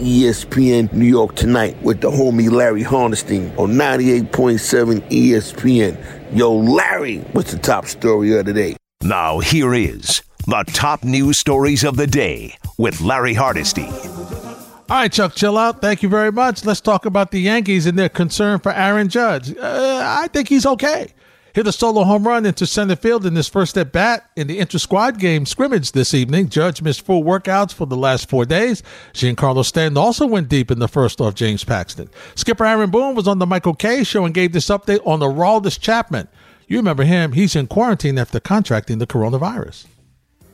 [0.00, 6.36] ESPN New York tonight with the homie Larry Hardesty on 98.7 ESPN.
[6.36, 8.76] Yo, Larry, what's the top story of the day?
[9.00, 13.86] Now, here is the top news stories of the day with Larry Hardesty.
[13.86, 15.80] All right, Chuck, chill out.
[15.80, 16.66] Thank you very much.
[16.66, 19.56] Let's talk about the Yankees and their concern for Aaron Judge.
[19.56, 21.14] Uh, I think he's okay.
[21.56, 24.58] Hit a solo home run into center field in his first at bat in the
[24.58, 26.50] inter squad game scrimmage this evening.
[26.50, 28.82] Judge missed full workouts for the last four days.
[29.14, 32.10] Giancarlo Stanton also went deep in the first off James Paxton.
[32.34, 35.26] Skipper Aaron Boone was on the Michael Kay show and gave this update on the
[35.28, 36.28] Aroldis Chapman.
[36.68, 37.32] You remember him?
[37.32, 39.86] He's in quarantine after contracting the coronavirus.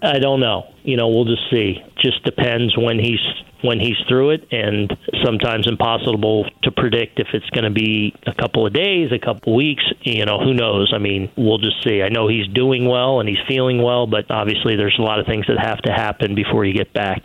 [0.02, 0.64] I don't know.
[0.82, 1.80] You know, we'll just see.
[2.02, 3.20] Just depends when he's
[3.62, 4.92] when he's through it, and
[5.24, 9.52] sometimes impossible to predict if it's going to be a couple of days, a couple
[9.52, 9.84] of weeks.
[10.00, 10.92] You know, who knows?
[10.92, 12.02] I mean, we'll just see.
[12.02, 15.26] I know he's doing well and he's feeling well, but obviously there's a lot of
[15.26, 17.22] things that have to happen before you get back.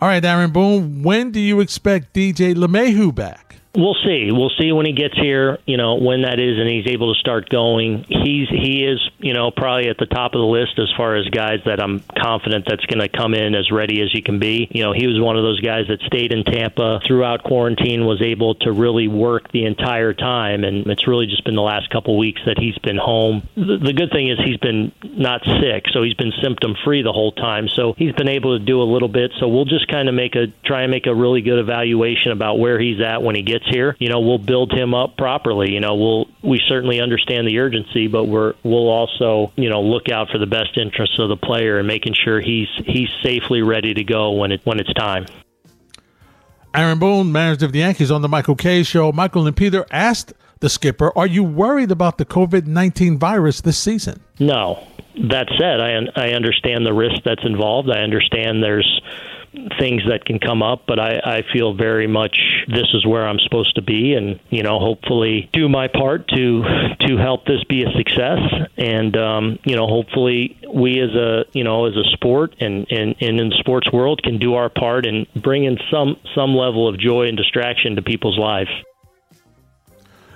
[0.00, 3.47] All right, Aaron Boone, when do you expect DJ LeMahieu back?
[3.74, 4.30] We'll see.
[4.32, 5.58] We'll see when he gets here.
[5.66, 8.04] You know when that is, and he's able to start going.
[8.08, 11.28] He's he is you know probably at the top of the list as far as
[11.28, 14.68] guys that I'm confident that's going to come in as ready as he can be.
[14.70, 18.22] You know he was one of those guys that stayed in Tampa throughout quarantine, was
[18.22, 22.16] able to really work the entire time, and it's really just been the last couple
[22.16, 23.46] weeks that he's been home.
[23.54, 27.12] The, the good thing is he's been not sick, so he's been symptom free the
[27.12, 27.68] whole time.
[27.68, 29.32] So he's been able to do a little bit.
[29.38, 32.58] So we'll just kind of make a try and make a really good evaluation about
[32.58, 35.72] where he's at when he gets here, you know, we'll build him up properly.
[35.72, 40.10] You know, we'll we certainly understand the urgency, but we're we'll also you know look
[40.10, 43.94] out for the best interests of the player and making sure he's he's safely ready
[43.94, 45.26] to go when it when it's time.
[46.74, 49.10] Aaron Boone, manager of the Yankees, on the Michael Kay show.
[49.10, 53.78] Michael and Peter asked the skipper, "Are you worried about the COVID nineteen virus this
[53.78, 54.86] season?" No.
[55.30, 57.90] That said, I I understand the risk that's involved.
[57.90, 59.00] I understand there's
[59.78, 62.36] things that can come up, but I, I feel very much
[62.68, 66.62] this is where I'm supposed to be, and you know, hopefully do my part to
[67.00, 68.38] to help this be a success,
[68.76, 73.16] and um, you know, hopefully we as a you know as a sport and, and
[73.20, 76.88] and in the sports world can do our part and bring in some some level
[76.88, 78.70] of joy and distraction to people's lives.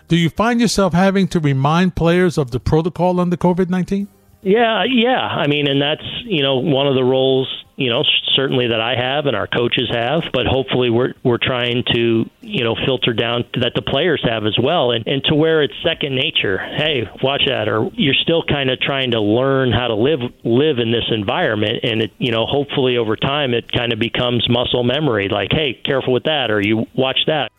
[0.09, 4.09] Do you find yourself having to remind players of the protocol under COVID nineteen?
[4.43, 5.21] Yeah, yeah.
[5.21, 8.03] I mean, and that's you know one of the roles you know
[8.35, 12.65] certainly that I have and our coaches have, but hopefully we're we're trying to you
[12.65, 16.17] know filter down that the players have as well, and and to where it's second
[16.17, 16.59] nature.
[16.59, 20.81] Hey, watch that, or you're still kind of trying to learn how to live live
[20.81, 24.83] in this environment, and it you know hopefully over time it kind of becomes muscle
[24.83, 25.29] memory.
[25.29, 27.53] Like, hey, careful with that, or you watch that.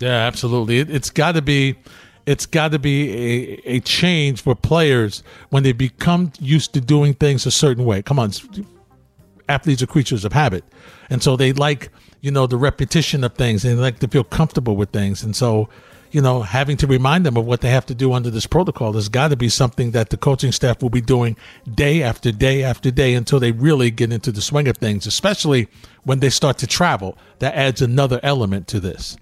[0.00, 0.80] Yeah, absolutely.
[0.80, 1.76] It, it's got to be
[2.26, 7.14] it's got to be a, a change for players when they become used to doing
[7.14, 8.02] things a certain way.
[8.02, 8.32] Come on,
[9.48, 10.64] athletes are creatures of habit,
[11.10, 11.90] and so they like
[12.20, 15.36] you know the repetition of things and they like to feel comfortable with things, and
[15.36, 15.68] so
[16.12, 18.94] you know having to remind them of what they have to do under this protocol
[18.94, 21.36] has got to be something that the coaching staff will be doing
[21.74, 25.68] day after day after day until they really get into the swing of things, especially
[26.04, 27.18] when they start to travel.
[27.40, 29.16] That adds another element to this.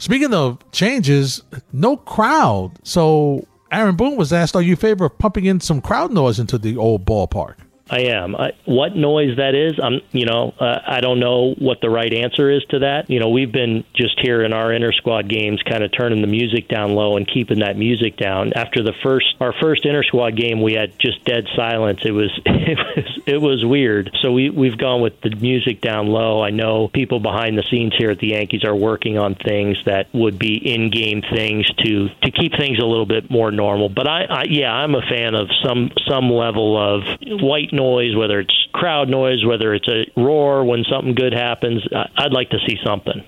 [0.00, 1.42] Speaking of changes,
[1.74, 2.72] no crowd.
[2.82, 6.38] So Aaron Boone was asked, "Are you in favor of pumping in some crowd noise
[6.38, 7.56] into the old ballpark?"
[7.90, 8.36] I am.
[8.36, 10.00] I, what noise that is, I'm.
[10.12, 13.10] You know, uh, I don't know what the right answer is to that.
[13.10, 16.28] You know, we've been just here in our inter squad games, kind of turning the
[16.28, 18.52] music down low and keeping that music down.
[18.52, 22.00] After the first, our first inter squad game, we had just dead silence.
[22.04, 24.16] It was, it was, it was weird.
[24.22, 26.42] So we we've gone with the music down low.
[26.42, 30.06] I know people behind the scenes here at the Yankees are working on things that
[30.14, 33.88] would be in game things to to keep things a little bit more normal.
[33.88, 37.02] But I, I yeah, I'm a fan of some some level of
[37.42, 41.82] white noise, whether it's crowd noise, whether it's a roar when something good happens.
[42.16, 43.24] I'd like to see something.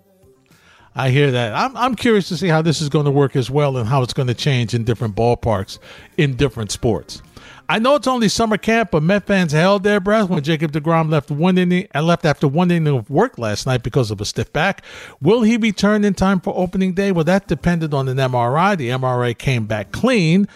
[0.95, 1.55] I hear that.
[1.55, 4.03] I'm, I'm curious to see how this is going to work as well and how
[4.03, 5.79] it's going to change in different ballparks
[6.19, 7.23] in different sports.
[7.69, 11.11] I know it's only summer camp, but Met fans held their breath when Jacob DeGrom
[11.11, 14.21] left one inning and uh, left after one inning of work last night because of
[14.21, 14.85] a stiff back.
[15.23, 17.12] Will he return in time for opening day?
[17.12, 18.76] Well, that depended on an MRI.
[18.76, 20.49] The MRI came back clean,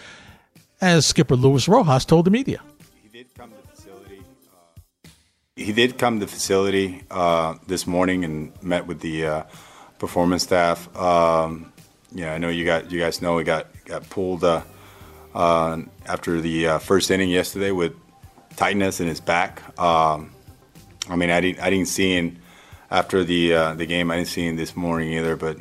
[0.79, 2.61] as skipper Luis Rojas told the media.
[3.01, 3.66] He did come to
[6.19, 9.43] the facility uh, this morning and met with the uh,
[9.97, 10.95] performance staff.
[10.95, 11.73] Um,
[12.11, 14.61] yeah, I know you got you guys know we got got pulled uh,
[15.33, 17.93] uh after the uh, first inning yesterday with
[18.55, 19.61] tightness in his back.
[19.79, 20.31] Um,
[21.09, 22.37] I mean, I didn't I didn't see him
[22.91, 24.11] after the uh, the game.
[24.11, 25.57] I didn't see him this morning either, but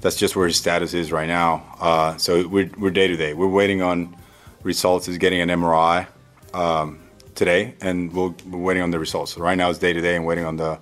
[0.00, 2.16] that's just where his status is right now.
[2.18, 3.32] so we're we're day to day.
[3.32, 4.16] We're waiting on
[4.64, 5.06] results.
[5.06, 6.08] He's getting an MRI.
[6.52, 7.05] Um,
[7.36, 9.32] today, and we we are waiting on the results.
[9.32, 10.78] So right now it's day to day and waiting on the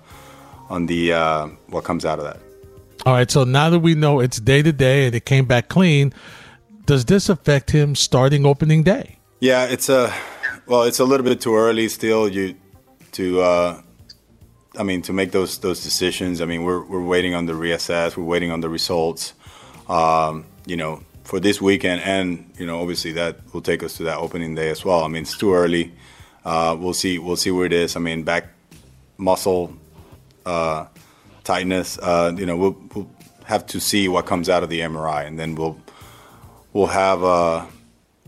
[0.69, 2.39] on the uh, what comes out of that.
[3.05, 3.29] All right.
[3.29, 6.13] So now that we know it's day to day and it came back clean,
[6.85, 9.19] does this affect him starting opening day?
[9.39, 10.13] Yeah, it's a
[10.65, 12.27] well, it's a little bit too early still.
[12.27, 12.55] You
[13.13, 13.81] to uh,
[14.77, 16.41] I mean to make those those decisions.
[16.41, 18.17] I mean we're we're waiting on the reassess.
[18.17, 19.33] We're waiting on the results.
[19.87, 24.03] Um, you know for this weekend, and you know obviously that will take us to
[24.03, 25.03] that opening day as well.
[25.03, 25.91] I mean it's too early.
[26.45, 27.17] Uh, we'll see.
[27.19, 27.95] We'll see where it is.
[27.95, 28.49] I mean back
[29.17, 29.73] muscle
[30.45, 30.85] uh,
[31.43, 31.97] tightness.
[31.97, 33.09] Uh, you know we'll, we'll
[33.45, 35.79] have to see what comes out of the MRI, and then we'll
[36.73, 37.65] we'll have uh,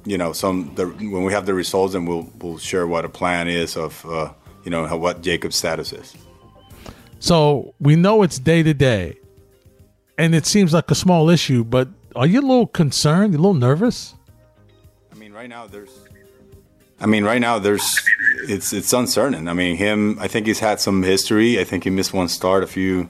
[0.06, 3.10] you know some the, when we have the results, and we'll we'll share what a
[3.10, 4.32] plan is of uh,
[4.64, 6.16] you know how, what Jacob's status is.
[7.20, 9.18] So we know it's day to day,
[10.18, 11.64] and it seems like a small issue.
[11.64, 13.34] But are you a little concerned?
[13.34, 14.16] You a little nervous?
[15.12, 16.07] I mean, right now there's.
[17.00, 18.00] I mean, right now there's
[18.48, 19.48] it's it's uncertain.
[19.48, 20.18] I mean, him.
[20.20, 21.60] I think he's had some history.
[21.60, 23.08] I think he missed one start a few,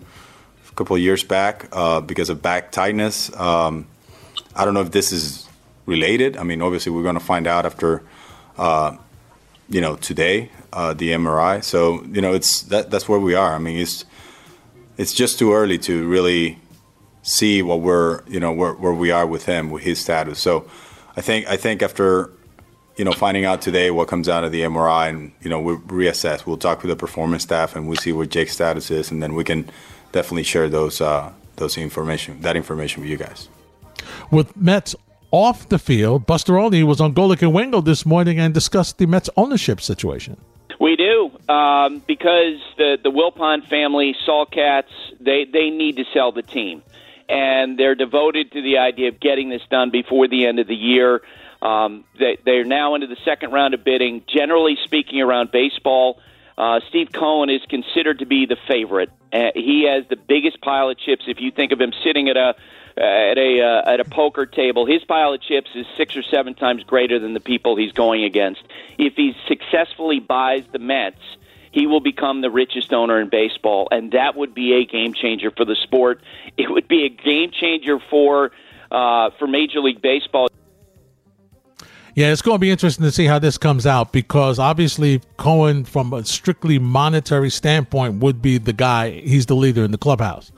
[0.70, 3.34] a couple of years back uh, because of back tightness.
[3.36, 3.88] Um,
[4.56, 5.48] I don't know if this is
[5.86, 6.36] related.
[6.36, 8.04] I mean, obviously, we're going to find out after,
[8.58, 8.98] uh,
[9.70, 11.64] you know, today uh, the MRI.
[11.64, 13.56] So you know, it's that that's where we are.
[13.56, 14.04] I mean, it's
[14.98, 16.60] it's just too early to really
[17.22, 20.40] see what we're you know where, where we are with him with his status.
[20.40, 20.66] So
[21.16, 22.32] I think I think after
[22.98, 25.78] you know finding out today what comes out of the MRI and you know we'll
[25.80, 26.46] reassess.
[26.46, 29.36] We'll talk with the performance staff and we'll see what Jake's status is, and then
[29.36, 29.70] we can
[30.12, 33.50] definitely share those uh, those information that information with you guys.
[34.32, 34.96] With Mets
[35.32, 39.06] off the field, Buster Olney was on Golic and Wingo this morning and discussed the
[39.06, 40.38] Mets ownership situation.
[40.80, 46.32] We do um, because the the Wilpon family, Saul Katz, they they need to sell
[46.32, 46.82] the team,
[47.30, 50.76] and they're devoted to the idea of getting this done before the end of the
[50.76, 51.22] year.
[51.62, 54.24] Um, they, they're now into the second round of bidding.
[54.28, 56.20] Generally speaking, around baseball,
[56.58, 59.12] uh, Steve Cohen is considered to be the favorite.
[59.32, 61.26] Uh, he has the biggest pile of chips.
[61.28, 62.56] If you think of him sitting at a
[62.98, 66.56] at a uh, at a poker table, his pile of chips is six or seven
[66.56, 68.62] times greater than the people he's going against.
[68.98, 71.22] If he successfully buys the Mets,
[71.72, 75.52] he will become the richest owner in baseball, and that would be a game changer
[75.52, 76.22] for the sport.
[76.58, 78.52] It would be a game changer for
[78.90, 80.48] uh, for Major League Baseball.
[82.18, 85.86] Yeah, it's going to be interesting to see how this comes out because obviously Cohen,
[85.86, 89.12] from a strictly monetary standpoint, would be the guy.
[89.12, 90.52] He's the leader in the clubhouse.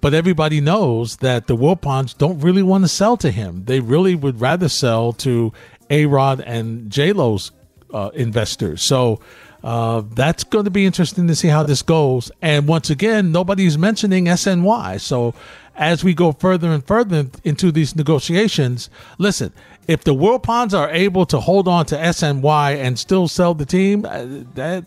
[0.00, 3.64] But everybody knows that the Wilpons don't really want to sell to him.
[3.64, 5.52] They really would rather sell to
[5.90, 7.50] A Rod and J Lo's
[7.92, 8.86] uh, investors.
[8.86, 9.18] So
[9.64, 12.30] uh, that's going to be interesting to see how this goes.
[12.40, 15.00] And once again, nobody's mentioning SNY.
[15.00, 15.34] So
[15.76, 19.52] as we go further and further into these negotiations, listen,
[19.88, 24.04] if the Wilpons are able to hold on to SNY and still sell the team,
[24.04, 24.84] uh, that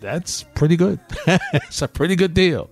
[0.00, 1.00] that's pretty good.
[1.26, 2.70] it's a pretty good deal.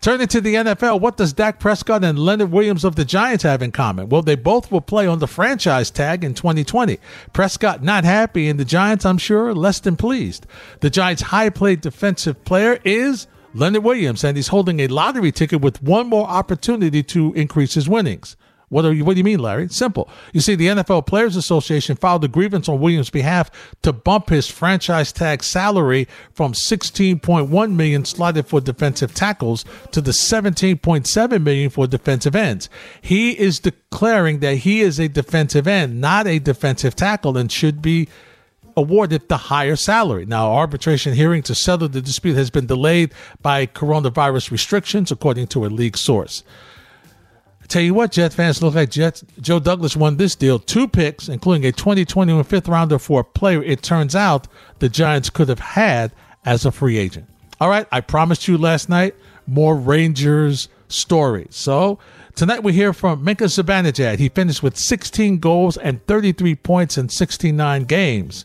[0.00, 3.62] Turning to the NFL, what does Dak Prescott and Leonard Williams of the Giants have
[3.62, 4.08] in common?
[4.08, 6.98] Well, they both will play on the franchise tag in 2020.
[7.32, 10.46] Prescott not happy, and the Giants, I'm sure, less than pleased.
[10.80, 13.26] The Giants' high played defensive player is
[13.56, 17.88] Leonard Williams, and he's holding a lottery ticket with one more opportunity to increase his
[17.88, 18.36] winnings.
[18.68, 19.68] What, are you, what do you mean, Larry?
[19.68, 20.08] Simple.
[20.32, 23.48] You see, the NFL Players Association filed a grievance on Williams' behalf
[23.82, 30.10] to bump his franchise tag salary from 16.1 million slotted for defensive tackles to the
[30.10, 32.68] 17.7 million for defensive ends.
[33.00, 37.80] He is declaring that he is a defensive end, not a defensive tackle, and should
[37.80, 38.08] be
[38.76, 40.26] awarded the higher salary.
[40.26, 45.64] Now, arbitration hearing to settle the dispute has been delayed by coronavirus restrictions, according to
[45.64, 46.44] a league source.
[47.62, 49.24] I Tell you what, Jet fans look like Jets.
[49.40, 53.62] Joe Douglas won this deal, two picks, including a 2021 fifth rounder for a player
[53.62, 54.46] it turns out
[54.78, 56.12] the Giants could have had
[56.44, 57.28] as a free agent.
[57.60, 59.14] All right, I promised you last night
[59.46, 61.56] more Rangers stories.
[61.56, 61.98] So
[62.34, 64.18] tonight we hear from Mika Zibanejad.
[64.18, 68.44] He finished with 16 goals and 33 points in 69 games.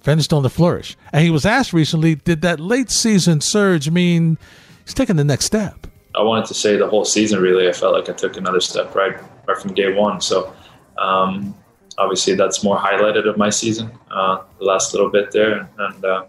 [0.00, 0.96] Finished on the flourish.
[1.12, 4.38] And he was asked recently, did that late season surge mean
[4.84, 5.86] he's taking the next step?
[6.14, 7.40] I wanted to say the whole season.
[7.40, 10.20] Really, I felt like I took another step right right from day one.
[10.20, 10.52] So
[10.98, 11.54] um,
[11.96, 13.90] obviously, that's more highlighted of my season.
[14.10, 16.24] Uh, the last little bit there, and, uh,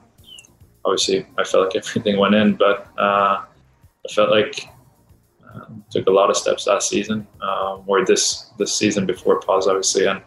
[0.85, 2.55] obviously, I felt like everything went in.
[2.55, 4.67] But uh, I felt like
[5.47, 9.67] uh, took a lot of steps last season, um, or this this season before pause,
[9.67, 10.21] obviously, and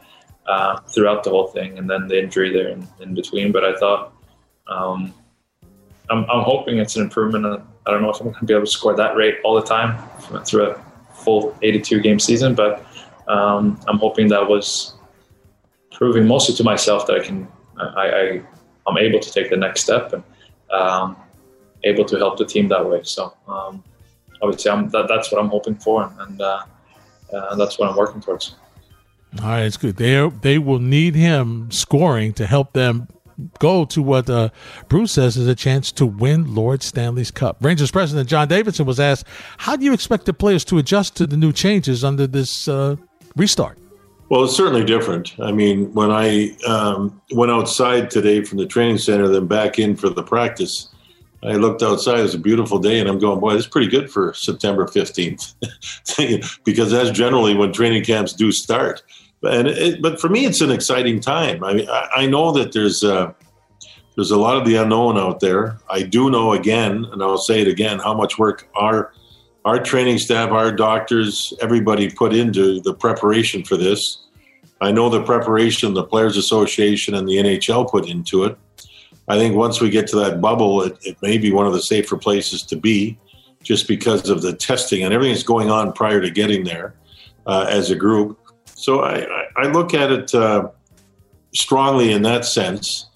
[0.46, 3.52] uh, throughout the whole thing, and then the injury there in, in between.
[3.52, 4.12] But I thought.
[4.68, 5.14] Um,
[6.11, 7.46] I'm, I'm hoping it's an improvement.
[7.46, 9.66] I don't know if I'm going to be able to score that rate all the
[9.66, 9.99] time
[10.44, 10.84] through a
[11.14, 12.84] full 82 game season, but
[13.28, 14.94] um, I'm hoping that was
[15.92, 19.82] proving mostly to myself that I can, I, I, am able to take the next
[19.82, 20.12] step.
[20.12, 20.22] And
[20.72, 21.16] um,
[21.84, 23.00] able to help the team that way.
[23.02, 23.82] So um,
[24.40, 26.64] obviously, I'm, that, that's what I'm hoping for, and uh,
[27.32, 28.56] uh, that's what I'm working towards.
[29.41, 29.97] All right, it's good.
[29.97, 33.09] They they will need him scoring to help them
[33.59, 34.51] go to what uh,
[34.89, 37.57] Bruce says is a chance to win Lord Stanley's Cup.
[37.61, 39.27] Rangers president John Davidson was asked,
[39.59, 42.97] "How do you expect the players to adjust to the new changes under this uh,
[43.35, 43.79] restart?"
[44.29, 45.35] Well, it's certainly different.
[45.41, 49.95] I mean, when I um, went outside today from the training center, then back in
[49.95, 50.89] for the practice,
[51.43, 52.21] I looked outside.
[52.21, 54.87] It was a beautiful day, and I'm going, boy, this is pretty good for September
[54.87, 55.55] 15th,
[56.65, 59.03] because that's generally when training camps do start.
[59.42, 61.64] And it, but for me, it's an exciting time.
[61.64, 63.32] I mean, I, know that there's uh,
[64.14, 65.78] there's a lot of the unknown out there.
[65.90, 69.12] I do know again, and I'll say it again, how much work our
[69.64, 74.18] our training staff, our doctors, everybody put into the preparation for this.
[74.80, 78.58] I know the preparation the Players Association and the NHL put into it.
[79.28, 81.82] I think once we get to that bubble, it, it may be one of the
[81.82, 83.18] safer places to be
[83.62, 86.94] just because of the testing and everything that's going on prior to getting there
[87.46, 88.38] uh, as a group.
[88.83, 89.25] So I,
[89.57, 90.69] I look at it uh,
[91.55, 93.07] strongly in that sense.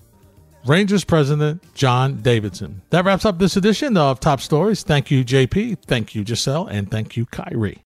[0.64, 2.82] Rangers president John Davidson.
[2.90, 4.84] That wraps up this edition of Top Stories.
[4.84, 5.78] Thank you, JP.
[5.84, 6.68] Thank you, Giselle.
[6.68, 7.82] And thank you, Kyrie.